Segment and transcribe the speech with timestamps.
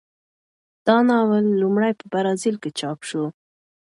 [0.87, 3.23] دا ناول لومړی په برازیل کې چاپ شو.